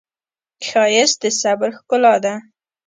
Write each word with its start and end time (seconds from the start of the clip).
ښایست 0.67 1.17
د 1.23 1.25
صبر 1.41 1.69
ښکلا 1.77 2.15
ده 2.23 2.33